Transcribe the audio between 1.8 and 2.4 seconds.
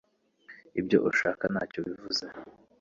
bivuze